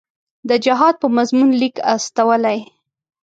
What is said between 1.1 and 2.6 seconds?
مضمون لیک استولی.